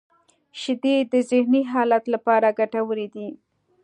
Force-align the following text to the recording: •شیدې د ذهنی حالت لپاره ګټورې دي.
•شیدې 0.59 0.95
د 1.11 1.13
ذهنی 1.31 1.63
حالت 1.71 2.03
لپاره 2.13 2.55
ګټورې 2.59 3.07
دي. 3.15 3.29